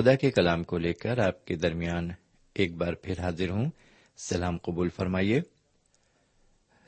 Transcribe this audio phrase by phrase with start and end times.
[0.00, 2.08] خدا کے کلام کو لے کر آپ کے درمیان
[2.54, 3.70] ایک بار پھر حاضر ہوں۔
[4.16, 5.40] سلام قبول فرمائیے۔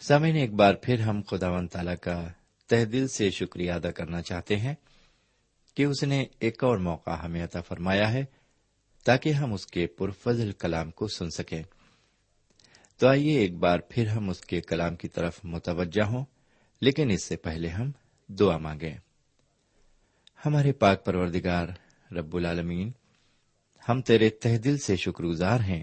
[0.01, 2.29] سامعین، ایک بار پھر ہم خدا و تعالی کا
[2.67, 4.75] تہ دل سے شکریہ ادا کرنا چاہتے ہیں
[5.75, 8.25] کہ اس نے ایک اور موقع ہمیں عطا فرمایا ہے
[9.05, 11.63] تاکہ ہم اس کے پرفضل کلام کو سن سکیں۔
[12.99, 16.25] تو آئیے ایک بار پھر ہم اس کے کلام کی طرف متوجہ ہوں،
[16.81, 17.91] لیکن اس سے پہلے ہم
[18.29, 18.97] دعا مانگیں۔
[20.47, 21.67] ہمارے پاک پروردگار
[22.13, 22.91] رب العالمین
[23.89, 25.83] ہم تیرے تہ دل سے شکر گزار ہیں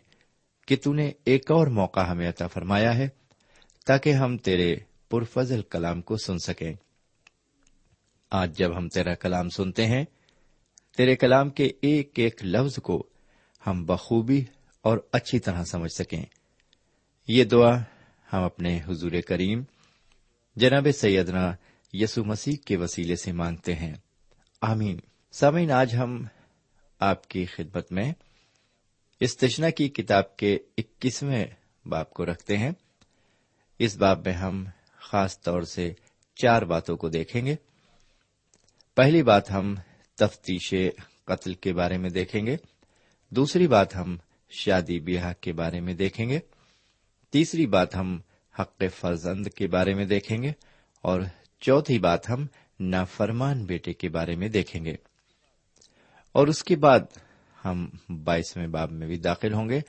[0.67, 3.09] کہ تو نے ایک اور موقع ہمیں عطا فرمایا ہے
[3.85, 4.75] تاکہ ہم تیرے
[5.09, 6.73] پرفضل کلام کو سن سکیں۔
[8.31, 10.05] آج جب ہم تیرا کلام سنتے ہیں،
[10.97, 13.09] تیرے کلام کے ایک ایک لفظ کو
[13.67, 14.43] ہم بخوبی
[14.81, 16.25] اور اچھی طرح سمجھ سکیں۔
[17.27, 17.79] یہ دعا
[18.33, 19.61] ہم اپنے حضور کریم،
[20.55, 21.55] جناب سیدنا
[21.93, 23.93] یسو مسیح کے وسیلے سے مانگتے ہیں۔
[24.61, 24.99] آمین۔
[25.31, 26.25] سامعین، آج ہم
[26.99, 28.13] آپ کی خدمت میں
[29.19, 31.45] استشنا کی کتاب کے اکیسویں
[31.85, 32.71] باپ کو رکھتے ہیں۔
[33.79, 34.65] اس باب میں ہم
[34.97, 35.93] خاص طور سے
[36.35, 37.55] چار باتوں کو دیکھیں گے۔
[38.95, 39.75] پہلی بات ہم
[40.15, 40.73] تفتیش
[41.25, 42.57] قتل کے بارے میں دیکھیں گے۔
[43.29, 44.17] دوسری بات ہم
[44.49, 46.39] شادی بیاہ کے بارے میں دیکھیں گے۔
[47.29, 48.19] تیسری بات ہم
[48.59, 50.51] حق فرزند کے بارے میں دیکھیں گے۔
[51.01, 51.21] اور
[51.59, 52.47] چوتھی بات ہم
[52.79, 54.95] نافرمان بیٹے کے بارے میں دیکھیں گے۔
[56.31, 56.99] اور اس کے بعد
[57.65, 59.79] ہم بائیسویں باب میں بھی داخل ہوں گے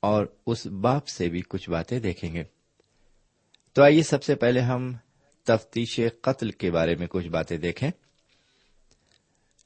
[0.00, 2.44] اور اس باپ سے بھی کچھ باتیں دیکھیں گے۔
[3.72, 4.92] تو آئیے سب سے پہلے ہم
[5.42, 7.90] تفتیش قتل کے بارے میں کچھ باتیں دیکھیں۔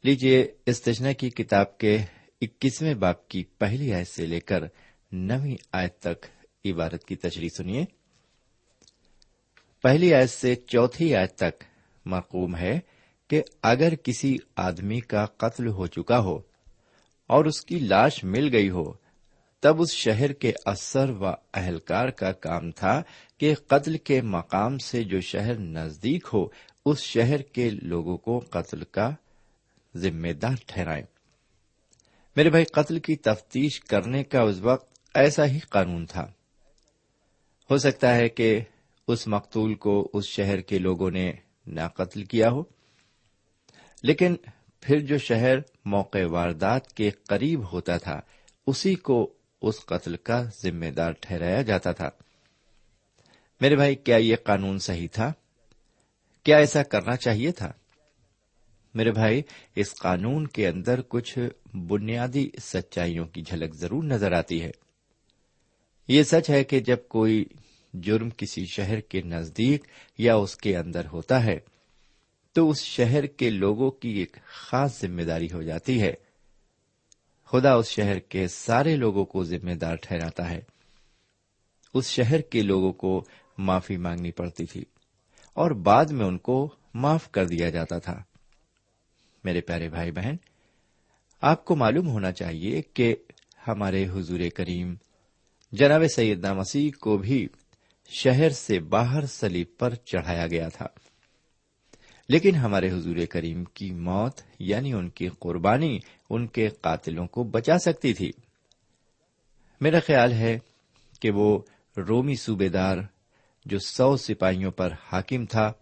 [0.04, 1.98] لیجیے استجنا کی کتاب کے
[2.40, 4.64] اکیسویں باپ کی پہلی آیت سے لے کر
[5.12, 6.26] نویں آیت تک
[6.64, 7.84] عبارت کی تشریح سنیے۔
[9.82, 11.64] پہلی آیت سے چوتھی آیت تک
[12.06, 12.80] مقوم ہے۔
[13.30, 16.38] کہ اگر کسی آدمی کا قتل ہو چکا ہو
[17.26, 18.92] اور اس کی لاش مل گئی ہو،
[19.60, 23.02] تب اس شہر کے اثر و اہلکار کا کام تھا
[23.38, 26.46] کہ قتل کے مقام سے جو شہر نزدیک ہو،
[26.86, 29.10] اس شہر کے لوگوں کو قتل کا
[29.96, 31.06] ذمہ دار ٹھہرائیں۔
[32.36, 36.26] میرے بھائی، قتل کی تفتیش کرنے کا اس وقت ایسا ہی قانون تھا۔
[37.70, 38.60] ہو سکتا ہے کہ
[39.08, 41.32] اس مقتول کو اس شہر کے لوگوں نے
[41.66, 42.79] نہ قتل کیا ہو
[44.02, 44.36] لیکن
[44.80, 48.20] پھر جو شہر موقع واردات کے قریب ہوتا تھا،
[48.66, 49.32] اسی کو
[49.62, 52.10] اس قتل کا ذمہ دار ٹھہرایا جاتا تھا۔
[53.60, 55.32] میرے بھائی، کیا یہ قانون صحیح تھا؟
[56.44, 57.72] کیا ایسا کرنا چاہیے تھا؟
[58.94, 59.42] میرے بھائی،
[59.74, 61.38] اس قانون کے اندر کچھ
[61.76, 64.70] بنیادی سچائیوں کی جھلک ضرور نظر آتی ہے۔
[66.08, 67.44] یہ سچ ہے کہ جب کوئی
[67.94, 69.82] جرم کسی شہر کے نزدیک
[70.18, 71.58] یا اس کے اندر ہوتا ہے
[72.52, 76.14] تو اس شہر کے لوگوں کی ایک خاص ذمہ داری ہو جاتی ہے۔
[77.46, 80.60] خدا اس شہر کے سارے لوگوں کو ذمہ دار ٹھہراتا ہے۔
[81.94, 83.24] اس شہر کے لوگوں کو
[83.58, 84.84] معافی مانگنی پڑتی تھی
[85.54, 88.22] اور بعد میں ان کو معاف کر دیا جاتا تھا۔
[89.44, 90.34] میرے پیارے بھائی بہن،
[91.40, 93.16] آپ کو معلوم ہونا چاہیے کہ
[93.68, 94.94] ہمارے حضور کریم
[95.72, 97.48] جناب سیدنا مسیح کو بھی
[98.08, 100.86] شہر سے باہر سلیب پر چڑھایا گیا تھا۔
[102.30, 105.98] لیکن ہمارے حضور کریم کی موت یعنی ان کی قربانی
[106.30, 108.30] ان کے قاتلوں کو بچا سکتی تھی۔
[109.80, 110.58] میرا خیال ہے
[111.20, 111.58] کہ وہ
[112.08, 112.98] رومی صوبے دار
[113.64, 115.72] جو سو سپاہیوں پر حاکم تھا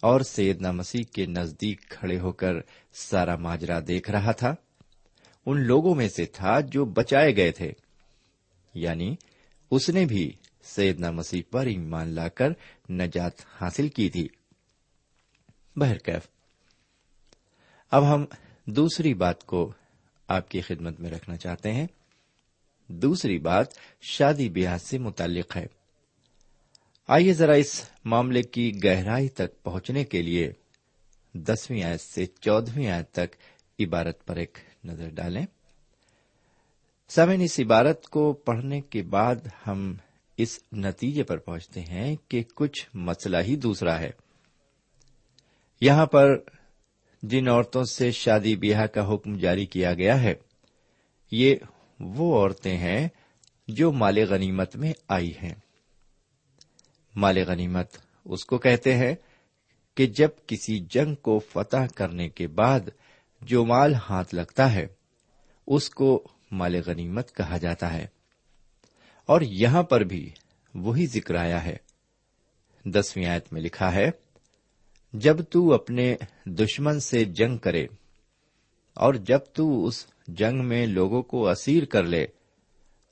[0.00, 2.52] اور سیدنا مسیح کے نزدیک کھڑے ہو کر
[2.92, 4.54] سارا ماجرا دیکھ رہا تھا،
[5.46, 7.72] ان لوگوں میں سے تھا جو بچائے گئے تھے۔
[8.74, 9.14] یعنی
[9.70, 12.48] اس نے بھی سیدنا مسیح پر ایمان لا کر
[12.90, 14.28] نجات حاصل کی تھی۔
[15.78, 16.28] بہرکیف۔
[17.90, 18.24] اب ہم
[18.64, 19.72] دوسری بات کو
[20.28, 21.86] آپ کی خدمت میں رکھنا چاہتے ہیں۔
[22.88, 23.66] دوسری بات
[24.00, 25.66] شادی بیاہ سے متعلق ہے۔
[27.08, 30.52] آئیے ذرا اس معاملے کی گہرائی تک پہنچنے کے لیے
[31.34, 33.36] دسویں آیت سے چودہویں آیت تک
[33.80, 35.46] عبارت پر ایک نظر ڈالیں۔
[37.08, 39.94] سمن اس عبارت کو پڑھنے کے بعد ہم
[40.36, 44.10] اس نتیجے پر پہنچتے ہیں کہ کچھ مسئلہ ہی دوسرا ہے۔
[45.80, 46.38] یہاں پر
[47.22, 50.34] جن عورتوں سے شادی بیاہ کا حکم جاری کیا گیا ہے،
[51.30, 51.56] یہ
[52.00, 53.08] وہ عورتیں ہیں
[53.68, 55.54] جو مال غنیمت میں آئی ہیں۔
[57.16, 59.14] مال غنیمت اس کو کہتے ہیں
[59.96, 62.80] کہ جب کسی جنگ کو فتح کرنے کے بعد
[63.42, 64.86] جو مال ہاتھ لگتا ہے،
[65.66, 68.06] اس کو مال غنیمت کہا جاتا ہے۔
[69.26, 70.30] اور یہاں پر بھی
[70.74, 71.76] وہی ذکر آیا ہے۔
[72.84, 74.10] دسویں آیت میں لکھا ہے
[75.12, 77.86] جب تو اپنے دشمن سے جنگ کرے
[78.94, 82.26] اور جب تو اس جنگ میں لوگوں کو اسیر کر لے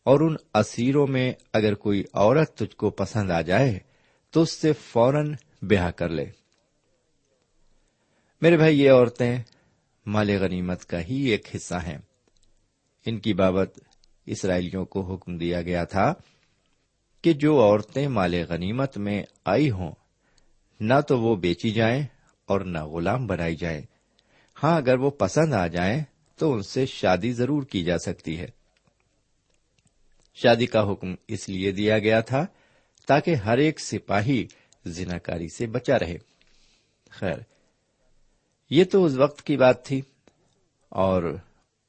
[0.05, 3.79] اور ان اسیروں میں اگر کوئی عورت تجھ کو پسند آ جائے
[4.31, 6.25] تو اس سے فوراً بیاہ کر لے۔
[8.43, 9.39] میرے بھائی، یہ عورتیں
[10.07, 11.99] مال غنیمت کا ہی ایک حصہ ہیں۔
[13.07, 13.81] ان کی بابت
[14.27, 16.15] اسرائیلیوں کو حکم دیا گیا تھا
[17.23, 19.93] کہ جو عورتیں مال غنیمت میں آئی ہوں
[20.81, 22.07] نہ تو وہ بیچی جائیں
[22.47, 23.83] اور نہ غلام بنائی جائیں
[24.63, 26.05] ہاں اگر وہ پسند آ جائیں
[26.37, 28.47] تو ان سے شادی ضرور کی جا سکتی ہے۔
[30.35, 32.47] شادی کا حکم اس لیے دیا گیا تھا
[33.07, 34.47] تاکہ ہر ایک سپاہی
[34.87, 36.17] زناکاری سے بچا رہے۔
[37.11, 37.39] خیر،
[38.71, 40.03] یہ تو اس وقت کی بات تھی
[40.89, 41.37] اور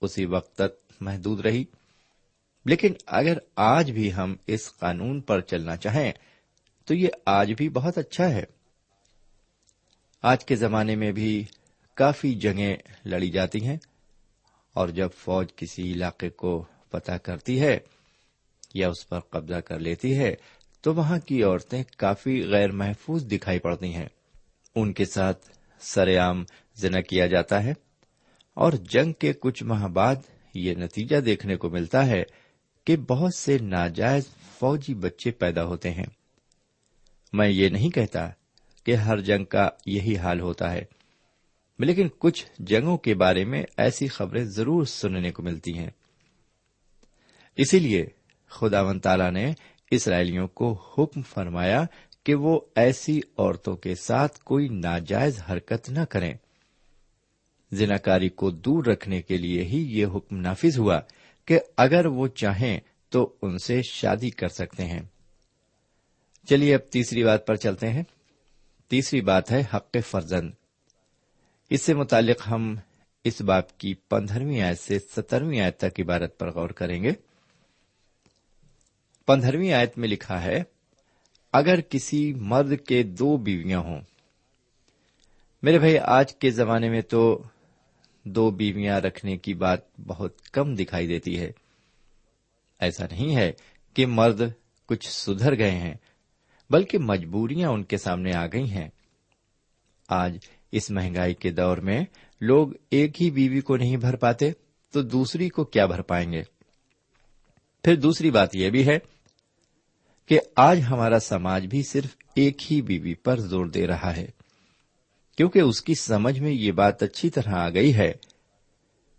[0.02, 1.64] اسی وقت تک محدود رہی۔
[2.66, 6.12] لیکن اگر آج بھی ہم اس قانون پر چلنا چاہیں
[6.86, 8.44] تو یہ آج بھی بہت اچھا ہے۔
[10.22, 11.46] آج کے زمانے میں بھی
[11.96, 13.78] کافی جگہیں لڑی جاتی ہیں
[14.74, 17.80] اور جب فوج کسی علاقے کو پتہ کرتی ہے
[18.74, 20.36] یا اس پر قبضہ کر لیتی ہے،
[20.82, 24.08] تو وہاں کی عورتیں کافی غیر محفوظ دکھائی پڑتی ہیں۔
[24.76, 26.44] ان کے ساتھ سر عام
[26.76, 27.74] زنا کیا جاتا ہے
[28.54, 30.16] اور جنگ کے کچھ ماہ بعد
[30.54, 32.24] یہ نتیجہ دیکھنے کو ملتا ہے
[32.86, 34.24] کہ بہت سے ناجائز
[34.60, 36.06] فوجی بچے پیدا ہوتے ہیں۔
[37.34, 38.30] میں یہ نہیں کہتا
[38.88, 40.84] کہ ہر جنگ کا یہی حال ہوتا ہے۔
[41.80, 45.90] لیکن کچھ جنگوں کے بارے میں ایسی خبریں ضرور سننے کو ملتی ہیں۔
[47.56, 48.06] اسی لیے
[48.48, 49.54] خدا و تعالی نے
[49.92, 51.86] اسرائیلیوں کو حکم فرمایا
[52.26, 56.34] کہ وہ ایسی عورتوں کے ساتھ کوئی ناجائز حرکت نہ کریں۔
[57.72, 61.00] زناکاری کو دور رکھنے کے لیے ہی یہ حکم نافذ ہوا
[61.46, 62.80] کہ اگر وہ چاہیں
[63.10, 65.02] تو ان سے شادی کر سکتے ہیں۔
[66.50, 68.04] چلیے اب تیسری بات پر چلتے ہیں۔
[68.88, 70.52] تیسری بات ہے حق فرزند۔
[71.70, 72.76] اس سے متعلق ہم
[73.24, 77.12] اس باپ کی پندرہویں آیت سے سترویں آیت تک عبارت پر غور کریں گے۔
[79.26, 80.64] پندرہویں آیت میں لکھا ہے،
[81.54, 84.02] اگر کسی مرد کے دو بیویاں ہوں۔
[85.64, 87.44] میرے بھائی، آج کے زمانے میں تو
[88.24, 91.52] دو بیویاں رکھنے کی بات بہت کم دکھائی دیتی ہے۔
[92.80, 93.52] ایسا نہیں ہے
[93.94, 94.42] کہ مرد
[94.86, 95.94] کچھ سدھر گئے ہیں۔
[96.70, 98.90] بلکہ مجبوریاں ان کے سامنے آ گئی ہیں۔
[100.10, 100.38] آج
[100.72, 102.06] اس مہنگائی کے دور میں
[102.42, 104.52] لوگ ایک ہی بیوی کو نہیں بھر پاتے،
[104.92, 106.42] تو دوسری کو کیا بھر پائیں گے؟
[107.84, 109.00] پھر دوسری بات یہ بھی ہے
[110.26, 114.28] کہ آج ہمارا سماج بھی صرف ایک ہی بیوی پر زور دے رہا ہے۔
[115.38, 118.12] کیونکہ اس کی سمجھ میں یہ بات اچھی طرح آ گئی ہے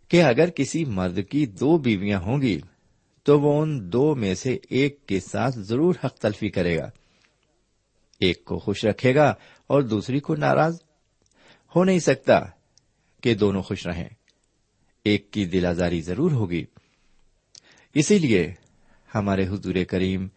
[0.09, 2.61] کہ اگر کسی مرد کی دو بیویاں ہوں گی،
[3.23, 6.91] تو وہ ان دو میں سے ایک کے ساتھ ضرور حق تلفی کرے گا۔
[8.21, 9.35] ایک کو خوش رکھے گا
[9.67, 10.81] اور دوسری کو ناراض۔
[11.77, 12.41] ہو نہیں سکتا
[13.23, 14.09] کہ دونوں خوش رہیں۔
[15.05, 16.65] ایک کی دل آزاری ضرور ہوگی۔
[17.95, 18.55] اسی لیے
[19.15, 20.29] ہمارے حضور کریم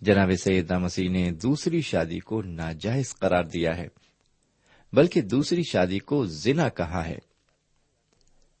[0.00, 3.88] جناب سیدہ مسیح نے دوسری شادی کو ناجائز قرار دیا ہے،
[4.92, 7.18] بلکہ دوسری شادی کو زنا کہا ہے۔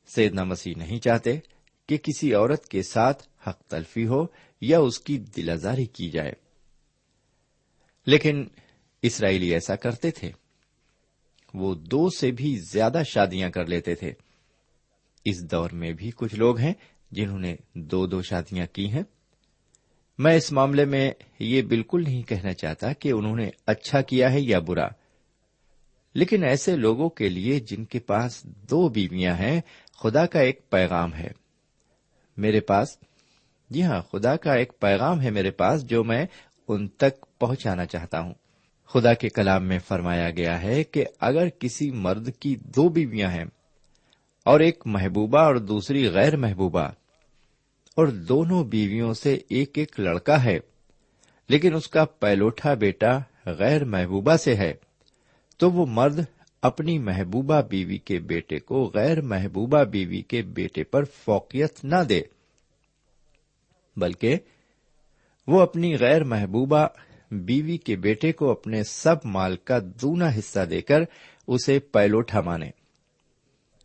[0.06, 1.38] سیدنا مسیح نہیں چاہتے
[1.88, 4.26] کہ کسی عورت کے ساتھ حق تلفی ہو
[4.60, 6.32] یا اس کی دل آزاری کی جائے۔
[8.10, 8.44] لیکن
[9.02, 10.30] اسرائیلی ایسا کرتے تھے۔
[11.54, 14.12] وہ دو سے بھی زیادہ شادیاں کر لیتے تھے۔
[15.24, 16.74] اس دور میں بھی کچھ لوگ ہیں
[17.10, 19.02] جنہوں نے دو دو شادیاں کی ہیں۔
[20.18, 24.40] میں اس معاملے میں یہ بالکل نہیں کہنا چاہتا کہ انہوں نے اچھا کیا ہے
[24.40, 24.88] یا برا۔
[26.14, 29.60] لیکن ایسے لوگوں کے لیے جن کے پاس دو بیویاں ہیں،
[30.02, 31.28] خدا کا ایک پیغام ہے۔
[32.36, 32.88] میرے پاس
[33.70, 36.26] جی ہاں خدا کا ایک پیغام ہے میرے پاس جو میں
[36.68, 38.34] ان تک پہنچانا چاہتا ہوں۔
[38.90, 43.44] خدا کے کلام میں فرمایا گیا ہے کہ اگر کسی مرد کی دو بیویاں ہیں
[44.46, 46.86] اور ایک محبوبہ اور دوسری غیر محبوبہ،
[47.96, 50.58] اور دونوں بیویوں سے ایک ایک لڑکا ہے،
[51.48, 53.18] لیکن اس کا پہلوٹا بیٹا
[53.58, 54.72] غیر محبوبہ سے ہے،
[55.60, 56.20] تو وہ مرد
[56.62, 62.20] اپنی محبوبہ بیوی کے بیٹے کو غیر محبوبہ بیوی کے بیٹے پر فوقیت نہ دے،
[63.96, 64.36] بلکہ
[65.48, 66.86] وہ اپنی غیر محبوبہ
[67.30, 71.00] بیوی کے بیٹے کو اپنے سب مال کا دونا حصہ دے کر
[71.46, 72.70] اسے پیلوٹا مانے،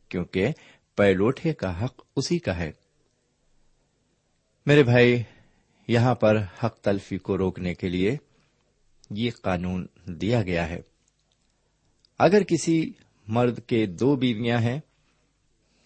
[0.10, 0.48] کیونکہ
[0.96, 2.72] پیلوٹے کا حق اسی کا ہے۔
[4.66, 5.24] میرے بھائی،
[5.88, 8.18] یہاں پر حق تلفی کو روکنے کے لیے
[9.10, 10.82] یہ قانون دیا گیا ہے۔
[12.20, 12.92] اگر کسی
[13.28, 14.80] مرد کے دو بیویاں ہیں،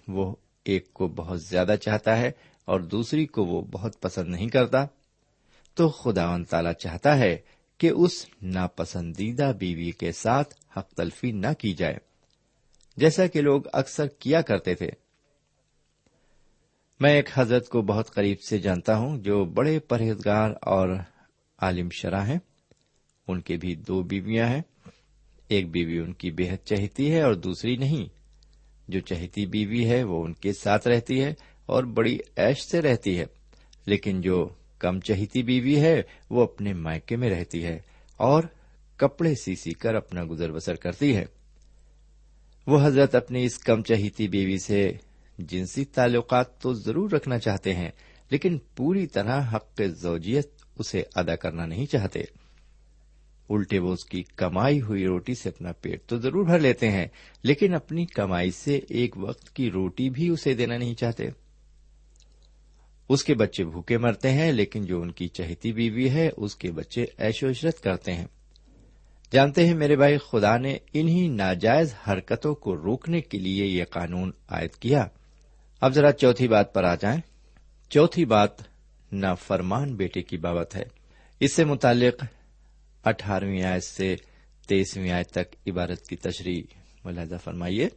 [0.07, 2.31] وہ ایک کو بہت زیادہ چاہتا ہے
[2.65, 4.85] اور دوسری کو وہ بہت پسند نہیں کرتا
[5.73, 7.37] تو خدا و تعالی چاہتا ہے
[7.77, 11.97] کہ اس ناپسندیدہ بیوی کے ساتھ حق تلفی نہ کی جائے،
[12.97, 14.89] جیسا کہ لوگ اکثر کیا کرتے تھے۔
[16.99, 20.89] میں ایک حضرت کو بہت قریب سے جانتا ہوں جو بڑے پرہیزگار اور
[21.57, 22.39] عالم شرح ہیں۔
[23.27, 24.61] ان کے بھی دو بیویاں ہیں۔
[25.47, 28.19] ایک بیوی ان کی بےحد چہتی ہے اور دوسری نہیں۔
[28.87, 31.33] جو چہتی بیوی ہے وہ ان کے ساتھ رہتی ہے
[31.65, 33.25] اور بڑی ایش سے رہتی ہے،
[33.85, 34.49] لیکن جو
[34.79, 37.79] کم چہتی بیوی ہے، وہ اپنے مائکے میں رہتی ہے
[38.17, 38.43] اور
[38.97, 41.25] کپڑے سی سی کر اپنا گزر بسر کرتی ہے۔
[42.67, 44.91] وہ حضرت اپنی اس کم چہیتی بیوی سے
[45.37, 47.89] جنسی تعلقات تو ضرور رکھنا چاہتے ہیں،
[48.29, 52.23] لیکن پوری طرح حق زوجیت اسے ادا کرنا نہیں چاہتے۔
[53.49, 57.07] الٹے وہ اس کی کمائی ہوئی روٹی سے اپنا پیٹ تو ضرور بھر لیتے ہیں،
[57.43, 61.29] لیکن اپنی کمائی سے ایک وقت کی روٹی بھی اسے دینا نہیں چاہتے۔
[63.09, 66.71] اس کے بچے بھوکے مرتے ہیں، لیکن جو ان کی چہتی بیوی ہے، اس کے
[66.71, 68.27] بچے ایش و عشرت کرتے ہیں۔
[69.31, 74.31] جانتے ہیں میرے بھائی، خدا نے انہی ناجائز حرکتوں کو روکنے کے لیے یہ قانون
[74.49, 75.07] عائد کیا۔
[75.81, 77.21] اب ذرا چوتھی بات پر آ جائیں۔
[77.89, 78.49] چوتھی بات
[79.11, 80.83] نا فرمان بیٹے کی بابت ہے۔
[81.39, 82.23] اس سے متعلق
[83.03, 84.15] اٹھارہویں آیت سے
[84.67, 86.63] تیسویں آیت تک عبارت کی تشریح
[87.05, 87.89] ملاحظہ فرمائیے۔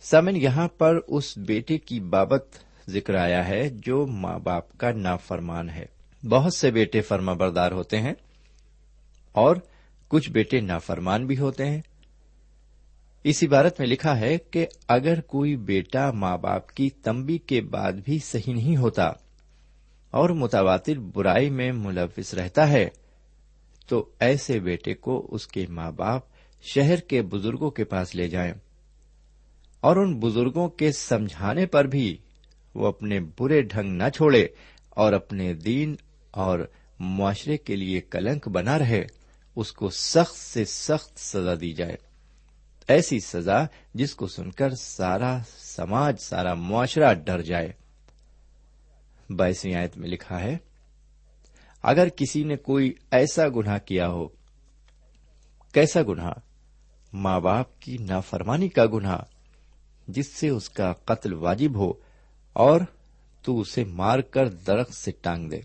[0.00, 5.70] سمن یہاں پر اس بیٹے کی بابت ذکر آیا ہے جو ماں باپ کا نافرمان
[5.70, 5.86] ہے۔
[6.28, 8.14] بہت سے بیٹے فرما بردار ہوتے ہیں
[9.32, 9.56] اور
[10.08, 11.82] کچھ بیٹے نافرمان بھی ہوتے ہیں۔
[13.24, 17.92] اس عبارت میں لکھا ہے کہ اگر کوئی بیٹا ماں باپ کی تمبی کے بعد
[17.92, 19.06] بھی صحیح نہیں ہوتا
[20.10, 22.88] اور متواتر برائی میں ملوث رہتا ہے،
[23.88, 26.22] تو ایسے بیٹے کو اس کے ماں باپ
[26.62, 28.52] شہر کے بزرگوں کے پاس لے جائیں
[29.80, 32.16] اور ان بزرگوں کے سمجھانے پر بھی
[32.76, 34.46] وہ اپنے برے ڈھنگ نہ چھوڑے
[34.90, 35.94] اور اپنے دین
[36.30, 36.58] اور
[36.98, 39.06] معاشرے کے لیے کلنک بنا رہے،
[39.56, 41.96] اس کو سخت سے سخت سزا دی جائے۔
[42.88, 47.72] ایسی سزا جس کو سن کر سارا سماج، سارا معاشرہ ڈر جائے۔
[49.30, 50.56] بائیسویں آیت میں لکھا ہے،
[51.82, 54.28] اگر کسی نے کوئی ایسا گناہ کیا ہو،
[55.72, 56.32] کیسا گناہ؟
[57.12, 59.18] ماں باپ کی نافرمانی کا گناہ،
[60.08, 61.92] جس سے اس کا قتل واجب ہو
[62.58, 62.80] اور
[63.42, 65.60] تو اسے مار کر درخت سے ٹانگ دے۔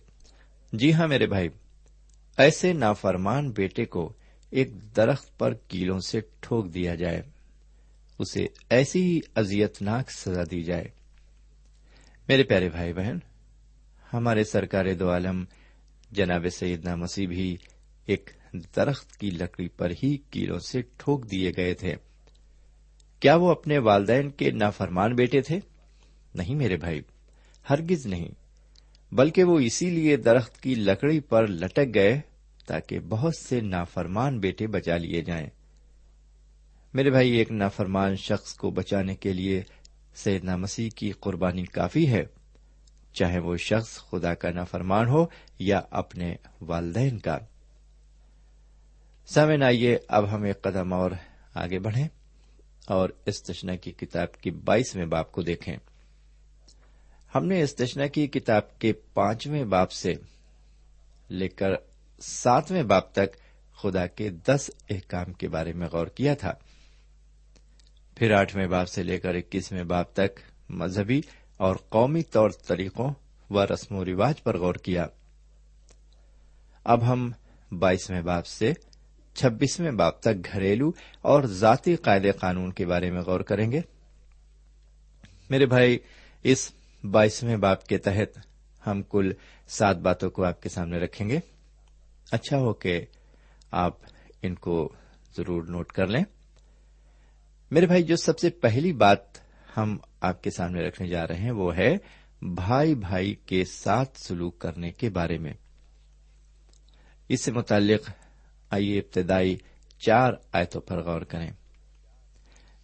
[0.73, 1.49] جی ہاں میرے بھائی،
[2.37, 4.13] ایسے نافرمان بیٹے کو
[4.49, 7.21] ایک درخت پر کیلوں سے ٹھوک دیا جائے۔
[8.19, 10.83] اسے ایسی ہی ازیت ناک سزا دی جائے۔
[12.27, 13.17] میرے پیارے بھائی بہن،
[14.13, 15.43] ہمارے سرکار دو عالم
[16.11, 17.57] جناب سیدنا مسیح بھی
[18.05, 18.29] ایک
[18.75, 21.95] درخت کی لکڑی پر ہی کیلوں سے ٹھوک دیے گئے تھے۔
[23.19, 25.59] کیا وہ اپنے والدین کے نافرمان بیٹے تھے؟
[26.35, 27.01] نہیں میرے بھائی،
[27.69, 28.27] ہرگز نہیں۔
[29.11, 32.21] بلکہ وہ اسی لیے درخت کی لکڑی پر لٹک گئے
[32.65, 35.49] تاکہ بہت سے نافرمان بیٹے بچا لیے جائیں۔
[36.93, 39.63] میرے بھائی، ایک نافرمان شخص کو بچانے کے لیے
[40.15, 42.23] سیدنا مسیح کی قربانی کافی ہے۔
[43.13, 45.25] چاہے وہ شخص خدا کا نافرمان ہو
[45.59, 47.37] یا اپنے والدین کا۔
[49.27, 51.11] سمن آئیے اب ہم ایک قدم اور
[51.53, 52.07] آگے بڑھیں
[52.87, 55.77] اور استشنا کی کتاب کی بائیسویں باپ کو دیکھیں۔
[57.35, 60.13] ہم نے استشنا کی کتاب کے پانچویں باپ سے
[61.29, 61.69] لے کر
[62.19, 63.35] ساتویں باپ تک
[63.75, 66.53] خدا کے دس احکام کے بارے میں غور کیا تھا۔
[68.15, 70.39] پھر آٹھویں باپ سے لے کر اکیسویں باپ تک
[70.69, 71.21] مذہبی
[71.57, 73.13] اور قومی طور طریقوں
[73.49, 75.07] و رسم و رواج پر غور کیا۔
[76.83, 77.31] اب ہم
[77.71, 78.73] بائیسویں باپ سے
[79.33, 80.91] چھبیسویں باپ تک گھریلو
[81.21, 83.81] اور ذاتی قاعدے قانون کے بارے میں غور کریں گے۔
[85.49, 85.99] میرے بھائی،
[86.43, 86.71] اس
[87.03, 88.39] بائیسویں باپ کے تحت
[88.87, 89.31] ہم کل
[89.67, 91.39] سات باتوں کو آپ کے سامنے رکھیں گے۔
[92.31, 93.05] اچھا ہو کہ
[93.71, 93.97] آپ
[94.41, 94.93] ان کو
[95.37, 96.23] ضرور نوٹ کر لیں۔
[97.71, 99.19] میرے بھائی، جو سب سے پہلی بات
[99.77, 101.97] ہم آپ کے سامنے رکھنے جا رہے ہیں وہ ہے
[102.41, 105.53] بھائی بھائی کے ساتھ سلوک کرنے کے بارے میں۔
[107.29, 108.09] اس سے متعلق
[108.69, 109.57] آئیے ابتدائی
[109.99, 111.51] چار آیتوں پر غور کریں۔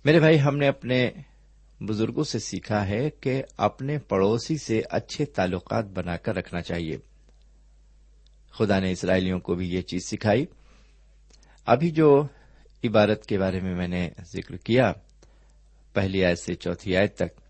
[0.05, 1.11] میرے بھائی، ہم نے اپنے
[1.81, 6.97] بزرگوں سے سیکھا ہے کہ اپنے پڑوسی سے اچھے تعلقات بنا کر رکھنا چاہیے۔
[8.51, 10.45] خدا نے اسرائیلیوں کو بھی یہ چیز سکھائی۔
[11.65, 12.27] ابھی جو
[12.83, 14.93] عبارت کے بارے میں میں نے ذکر کیا،
[15.93, 17.41] پہلی آیت سے چوتھی آیت تک،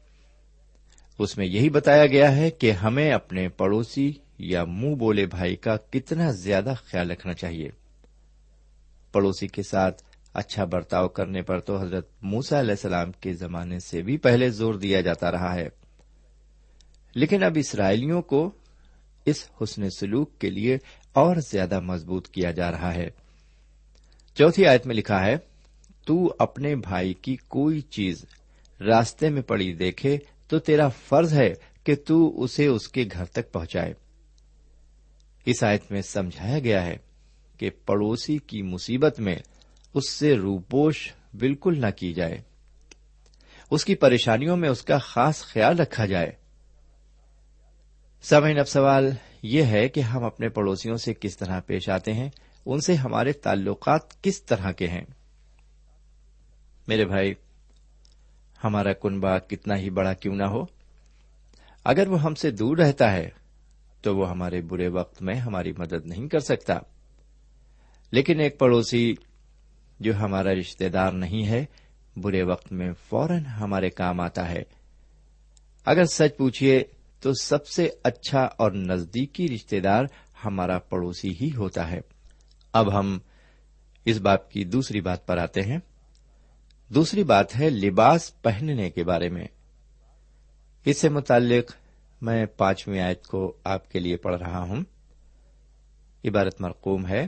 [1.20, 5.78] اس میں یہی بتایا گیا ہے کہ ہمیں اپنے پڑوسی یا منہ بولے بھائی کا
[5.78, 7.70] کتنا زیادہ خیال رکھنا چاہیے۔
[9.12, 10.04] پڑوسی کے ساتھ
[10.38, 14.73] اچھا برتاؤ کرنے پر تو حضرت موسا علیہ السلام کے زمانے سے بھی پہلے زور
[14.73, 15.67] دیا جاتا رہا ہے۔
[17.15, 18.52] لیکن اب اسرائیلیوں کو
[19.26, 20.78] اس حسن سلوک کے لیے
[21.13, 23.10] اور زیادہ مضبوط کیا جا رہا ہے۔
[24.36, 25.36] چوتھی آیت میں لکھا ہے،
[26.06, 28.26] تو اپنے بھائی کی کوئی چیز
[28.80, 33.52] راستے میں پڑی دیکھے تو تیرا فرض ہے کہ تو اسے اس کے گھر تک
[33.52, 33.93] پہنچائے۔
[35.45, 36.97] اس آیت میں سمجھایا گیا ہے
[37.58, 39.36] کہ پڑوسی کی مصیبت میں
[39.98, 42.42] اس سے روپوش بالکل نہ کی جائے۔
[43.72, 46.32] اس کی پریشانیوں میں اس کا خاص خیال رکھا جائے۔
[48.22, 52.30] سمے اب سوال یہ ہے کہ ہم اپنے پڑوسیوں سے کس طرح پیش آتے ہیں؟
[52.66, 55.04] ان سے ہمارے تعلقات کس طرح کے ہیں؟
[56.88, 57.34] میرے بھائی،
[58.64, 60.62] ہمارا کنبا کتنا ہی بڑا کیوں نہ ہو۔
[61.84, 63.30] اگر وہ ہم سے دور رہتا ہے،
[64.02, 66.74] تو وہ ہمارے برے وقت میں ہماری مدد نہیں کر سکتا۔
[68.12, 69.16] لیکن ایک پڑوسی
[70.00, 71.66] جو ہمارا رشتے دار نہیں ہے،
[72.18, 74.64] برے وقت میں فوراً ہمارے کام آتا ہے۔
[75.86, 76.84] اگر سچ پوچھیے
[77.20, 80.04] تو سب سے اچھا اور نزدیکی رشتے دار
[80.46, 82.00] ہمارا پڑوسی ہی ہوتا ہے۔
[82.74, 83.20] اب ہم
[84.06, 85.78] اس بات کی دوسری بات پر آتے ہیں۔
[86.90, 89.48] دوسری بات ہے لباس پہننے کے بارے میں۔
[90.86, 91.72] اس سے متعلق
[92.22, 94.84] میں پانچویں آیت کو آپ کے لیے پڑھ رہا ہوں۔
[96.26, 97.28] عبارت مرقوم ہے۔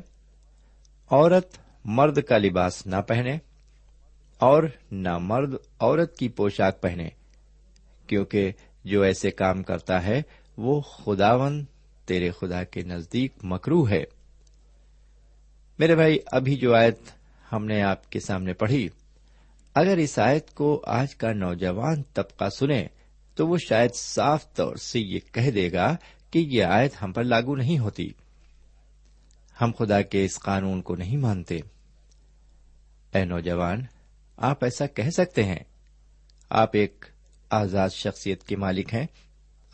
[1.10, 3.38] عورت مرد کا لباس نہ پہنے
[4.38, 7.10] اور نہ مرد عورت کی پوشاک پہنے،
[8.08, 8.52] کیونکہ
[8.84, 10.22] جو ایسے کام کرتا ہے،
[10.58, 11.66] وہ خداون
[12.06, 14.04] تیرے خدا کے نزدیک مکرو ہے۔
[15.80, 17.00] میرے بھائی، ابھی جو آیت
[17.52, 18.90] ہم نے آپ کے سامنے پڑھی،
[19.74, 22.88] اگر اس آیت کو آج کا نوجوان طبقہ سنے،
[23.36, 25.96] تو وہ شاید صاف طور سے یہ کہہ دے گا
[26.32, 28.10] کہ یہ آیت ہم پر لاگو نہیں ہوتی۔
[29.62, 31.60] ہم خدا کے اس قانون کو نہیں مانتے۔
[33.14, 33.82] اے نوجوان،
[34.38, 35.60] آپ ایسا کہہ سکتے ہیں۔
[36.50, 37.06] آپ ایک
[37.50, 39.08] آزاد شخصیت کے مالک ہیں۔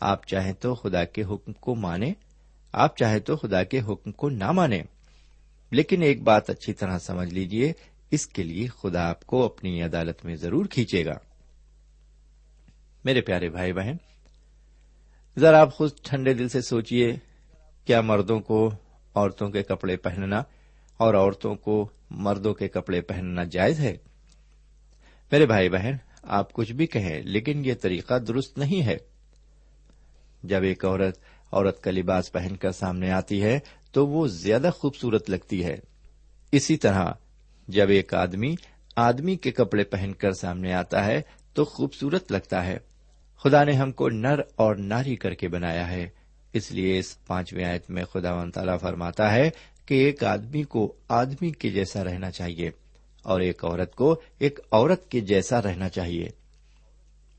[0.00, 2.14] آپ چاہیں تو خدا کے حکم کو مانیں۔
[2.72, 4.82] آپ چاہیں تو خدا کے حکم کو نہ مانیں۔
[5.70, 7.72] لیکن ایک بات اچھی طرح سمجھ لیجیے
[8.10, 11.18] اس کے لیے خدا آپ کو اپنی عدالت میں ضرور کھینچے گا۔
[13.04, 13.96] میرے پیارے بھائی بہن،
[15.38, 17.16] ذرا آپ خود ٹھنڈے دل سے سوچیے
[17.84, 18.70] کیا مردوں کو
[19.16, 20.42] عورتوں کے کپڑے پہننا
[20.96, 23.96] اور عورتوں کو مردوں کے کپڑے پہننا جائز ہے۔
[25.32, 28.96] میرے بھائی بہن، آپ کچھ بھی کہیں، لیکن یہ طریقہ درست نہیں ہے۔
[30.42, 31.18] جب ایک عورت
[31.52, 33.58] عورت کا لباس پہن کر سامنے آتی ہے،
[33.92, 35.76] تو وہ زیادہ خوبصورت لگتی ہے۔
[36.52, 37.12] اسی طرح،
[37.68, 38.54] جب ایک آدمی
[38.96, 42.78] آدمی کے کپڑے پہن کر سامنے آتا ہے، تو خوبصورت لگتا ہے۔
[43.36, 46.08] خدا نے ہم کو نر اور ناری کر کے بنایا ہے۔
[46.56, 49.50] اس لیے اس پانچویں آیت میں خدا و تعالیٰ فرماتا ہے
[49.86, 52.70] کہ ایک آدمی کو آدمی کے جیسا رہنا چاہیے
[53.22, 56.28] اور ایک عورت کو ایک عورت کے جیسا رہنا چاہیے۔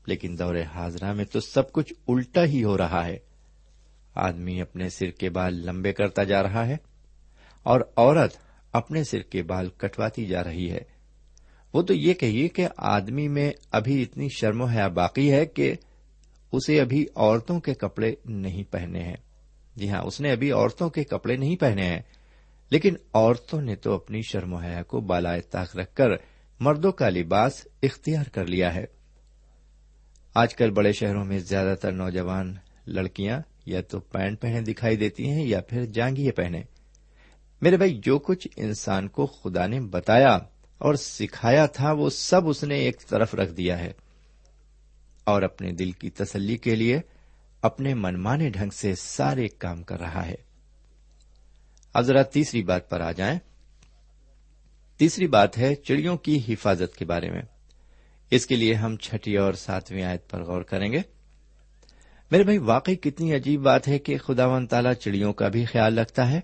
[0.06, 3.18] لیکن دور حاضرہ میں تو سب کچھ الٹا ہی ہو رہا ہے۔
[4.14, 6.76] آدمی اپنے سر کے بال لمبے کرتا جا رہا ہے
[7.62, 8.34] اور عورت
[8.72, 10.80] اپنے سر کے بال کٹواتی جا رہی ہے۔
[11.72, 15.74] وہ تو یہ کہیے کہ آدمی میں ابھی اتنی شرم و حیا باقی ہے کہ
[16.52, 19.16] اسے ابھی عورتوں کے کپڑے نہیں پہنے ہیں۔
[19.76, 22.00] جی ہاں اس نے ابھی عورتوں کے کپڑے نہیں پہنے ہیں۔
[22.70, 26.08] لیکن عورتوں نے تو اپنی شرم و حیا کو بالائے طاق رکھ کر
[26.60, 28.84] مردوں کا لباس اختیار کر لیا ہے۔
[30.34, 32.54] آج کل بڑے شہروں میں زیادہ تر نوجوان
[32.86, 36.62] لڑکیاں یا تو پینٹ پہنے دکھائی دیتی ہیں یا پھر جانگیے پہنے۔
[37.60, 40.38] میرے بھائی، جو کچھ انسان کو خدا نے بتایا
[40.78, 43.92] اور سکھایا تھا، وہ سب اس نے ایک طرف رکھ دیا ہے۔
[45.28, 47.00] اور اپنے دل کی تسلی کے لیے
[47.62, 50.34] اپنے منمانے ڈھنگ سے سارے کام کر رہا ہے۔
[51.92, 53.38] اب ذرا تیسری بات پر آ جائیں۔
[54.98, 57.42] تیسری بات ہے چڑیوں کی حفاظت کے بارے میں۔
[58.30, 61.00] اس کے لیے ہم چھٹی اور ساتویں آیت پر غور کریں گے۔
[62.30, 65.98] میرے بھائی، واقعی کتنی عجیب بات ہے کہ خدا و تعالی چڑیوں کا بھی خیال
[65.98, 66.40] رکھتا ہے۔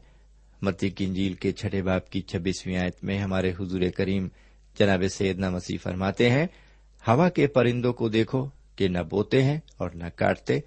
[0.62, 4.28] متی کی انجیل کے چھٹے باپ کی چھبیسویں آیت میں ہمارے حضور کریم
[4.78, 6.46] جناب سیدنا مسیح فرماتے ہیں،
[7.08, 10.60] ہوا کے پرندوں کو دیکھو کہ نہ بوتے ہیں اور نہ کاٹتے،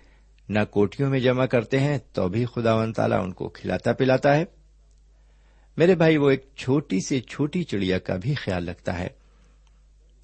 [0.49, 4.35] نہ کوٹیوں میں جمع کرتے ہیں، تو بھی خدا ون تالا ان کو کھلاتا پلاتا
[4.35, 4.45] ہے۔
[5.77, 9.07] میرے بھائی، وہ ایک چھوٹی سے چھوٹی چڑیا کا بھی خیال رکھتا ہے۔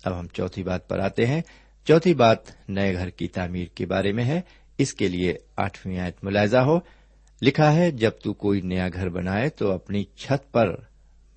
[0.03, 1.41] اب ہم چوتھی بات پر آتے ہیں۔
[1.87, 4.41] چوتھی بات نئے گھر کی تعمیر کے بارے میں ہے۔
[4.77, 6.79] اس کے لیے آٹھویں آیت ملاحظہ ہو۔
[7.41, 10.75] لکھا ہے، جب تو کوئی نیا گھر بنائے تو اپنی چھت پر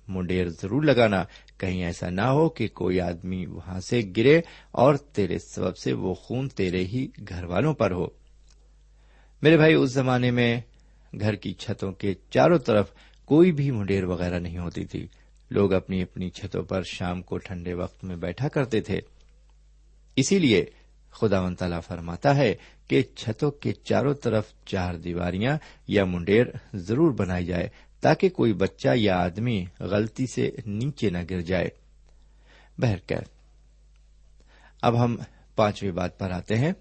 [0.07, 1.23] منڈیر ضرور لگانا۔
[1.57, 4.41] کہیں ایسا نہ ہو کہ کوئی آدمی وہاں سے گرے
[4.71, 8.07] اور تیرے سبب سے وہ خون تیرے ہی گھر والوں پر ہو۔
[9.41, 10.61] میرے بھائی، اس زمانے میں
[11.19, 12.89] گھر کی چھتوں کے چاروں طرف
[13.25, 15.07] کوئی بھی منڈیر وغیرہ نہیں ہوتی تھی۔
[15.51, 18.99] لوگ اپنی اپنی چھتوں پر شام کو ٹھنڈے وقت میں بیٹھا کرتے تھے۔
[20.15, 20.65] اسی لیے
[21.11, 22.55] خدا و تعالیٰ فرماتا ہے
[22.87, 27.69] کہ چھتوں کے چاروں طرف چار دیواریاں یا منڈیر ضرور بنائی جائے۔
[28.01, 31.69] تاکہ کوئی بچہ یا آدمی غلطی سے نیچے نہ گر جائے۔
[32.77, 33.27] بہرکیف
[34.81, 35.17] اب ہم
[35.55, 36.71] پانچویں بات پر آتے ہیں۔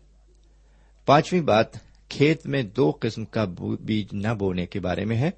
[1.07, 1.67] پانچویں بات
[2.09, 3.45] کھیت میں دو قسم کا
[3.81, 5.31] بیج نہ بونے کے بارے میں ہے۔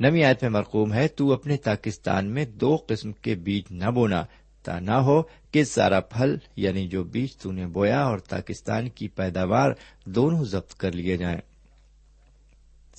[0.00, 4.24] نوی آیت میں مرقوم ہے، تو اپنے پاکستان میں دو قسم کے بیج نہ بونا،
[4.62, 9.08] تا نہ ہو کہ سارا پھل یعنی جو بیج تو نے بویا اور پاکستان کی
[9.08, 9.70] پیداوار
[10.04, 11.49] دونوں ضبط کر لیے جائیں۔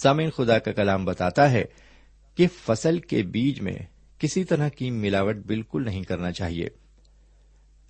[0.03, 1.63] سامعین، خدا کا کلام بتاتا ہے
[2.35, 3.73] کہ فصل کے بیج میں
[4.19, 6.69] کسی طرح کی ملاوٹ بالکل نہیں کرنا چاہیے۔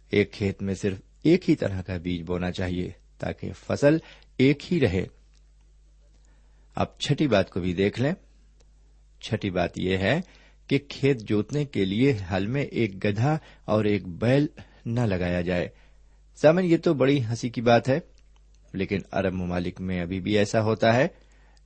[0.10, 3.98] ایک کھیت میں صرف ایک ہی طرح کا بیج بونا چاہیے تاکہ فصل
[4.38, 5.06] ایک ہی رہے۔
[6.76, 8.14] اب چھٹی بات کو بھی دیکھ لیں۔
[9.22, 10.22] چھٹی بات یہ ہے
[10.68, 14.48] کہ کھیت جوتنے کے لیے ہل میں ایک گدھا اور ایک بیل
[14.86, 15.70] نہ لگایا جائے۔
[16.42, 18.00] سامن یہ تو بڑی ہنسی کی بات ہے،
[18.74, 21.08] لیکن عرب ممالک میں ابھی بھی ایسا ہوتا ہے۔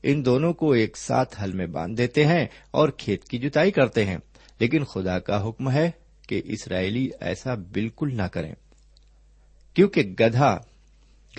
[0.07, 4.05] ان دونوں کو ایک ساتھ ہل میں باندھ دیتے ہیں اور کھیت کی جتائی کرتے
[4.05, 4.17] ہیں۔
[4.59, 5.91] لیکن خدا کا حکم ہے
[6.27, 8.55] کہ اسرائیلی ایسا بالکل نہ کریں۔
[9.73, 10.57] کیونکہ گدھا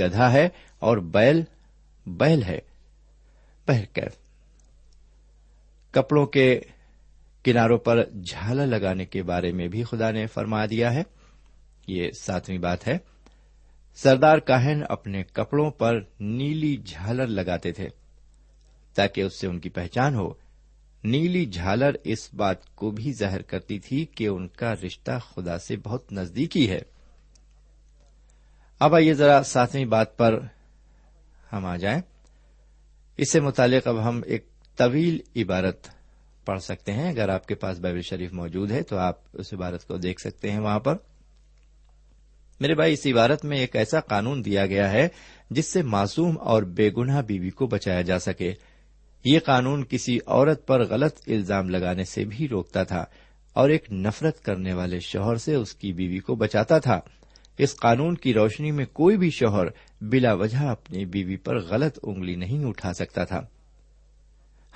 [0.00, 0.48] گدھا ہے
[0.78, 1.42] اور بیل
[2.06, 2.58] بیل ہے۔
[5.90, 6.60] کپڑوں کے
[7.44, 11.02] کناروں پر جھالر لگانے کے بارے میں بھی خدا نے فرما دیا ہے۔
[11.88, 12.98] یہ ساتویں بات ہے۔
[13.94, 17.88] سردار کاہن اپنے کپڑوں پر نیلی جھالر لگاتے تھے۔
[18.96, 20.34] تاکہ اس سے ان کی پہچان ہو۔
[21.04, 25.76] نیلی جھالر اس بات کو بھی ظاہر کرتی تھی کہ ان کا رشتہ خدا سے
[25.76, 26.80] بہت نزدیکی ہے۔
[28.78, 30.40] اب آئیے ذرا ساتویں بات پر
[31.52, 32.00] ہم آ جائیں۔
[33.16, 35.88] اس سے متعلق اب ہم ایک طویل عبارت
[36.44, 39.86] پڑھ سکتے ہیں۔ اگر آپ کے پاس بائبل شریف موجود ہے تو آپ اس عبارت
[39.86, 40.96] کو دیکھ سکتے ہیں وہاں پر۔
[42.60, 45.08] میرے بھائی، اس عبارت میں ایک ایسا قانون دیا گیا ہے
[45.50, 48.54] جس سے معصوم اور بے گناہ بیوی کو بچایا جا سکے۔
[49.24, 53.04] یہ قانون کسی عورت پر غلط الزام لگانے سے بھی روکتا تھا
[53.52, 57.00] اور ایک نفرت کرنے والے شوہر سے اس کی بیوی کو بچاتا تھا۔
[57.58, 59.66] اس قانون کی روشنی میں کوئی بھی شوہر
[60.00, 63.40] بلا وجہ اپنی بیوی پر غلط انگلی نہیں اٹھا سکتا تھا۔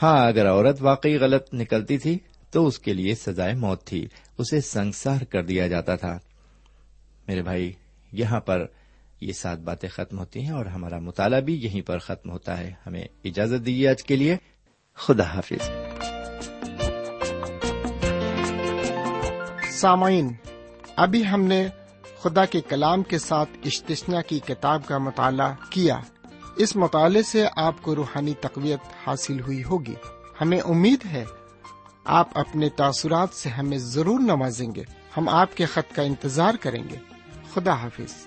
[0.03, 2.19] ہاں اگر عورت واقعی غلط نکلتی تھی
[2.51, 6.19] تو اس کے لیے سزائے موت تھی، اسے سنسار کر دیا جاتا تھا۔
[7.29, 7.73] میرے بھائی،
[8.13, 8.67] یہاں پر
[9.21, 12.73] یہ سات باتیں ختم ہوتی ہیں اور ہمارا مطالعہ بھی یہیں پر ختم ہوتا ہے۔
[12.87, 14.37] ہمیں اجازت دیجیے آج کے لیے۔
[14.95, 15.71] خدا حافظ۔
[19.71, 20.33] سامعین،
[20.97, 21.69] ابھی ہم نے
[22.23, 25.99] خدا کے کلام کے ساتھ اشتشنا کی کتاب کا مطالعہ کیا۔
[26.57, 29.95] اس مطالعے سے آپ کو روحانی تقویت حاصل ہوئی ہوگی۔
[30.41, 31.25] ہمیں امید ہے
[32.05, 34.83] آپ اپنے تاثرات سے ہمیں ضرور نوازیں گے۔
[35.17, 36.97] ہم آپ کے خط کا انتظار کریں گے۔
[37.55, 38.27] خدا حافظ۔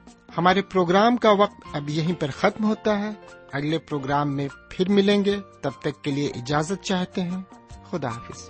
[0.37, 3.09] ہمارے پروگرام کا وقت اب یہیں پر ختم ہوتا ہے۔
[3.51, 7.41] اگلے پروگرام میں پھر ملیں گے۔ تب تک کے لیے اجازت چاہتے ہیں۔
[7.89, 8.49] خدا حافظ۔